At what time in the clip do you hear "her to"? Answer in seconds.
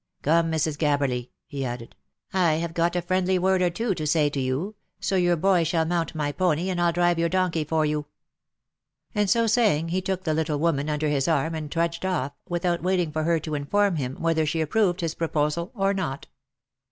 13.25-13.53